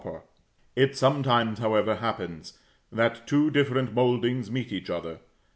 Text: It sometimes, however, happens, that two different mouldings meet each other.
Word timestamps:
It 0.75 0.97
sometimes, 0.97 1.59
however, 1.59 1.97
happens, 1.97 2.57
that 2.91 3.27
two 3.27 3.51
different 3.51 3.93
mouldings 3.93 4.49
meet 4.49 4.71
each 4.73 4.89
other. 4.89 5.19